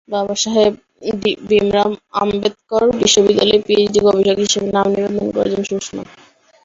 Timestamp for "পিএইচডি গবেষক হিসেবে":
3.65-4.67